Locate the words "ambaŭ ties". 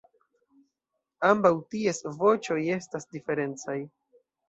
1.27-2.01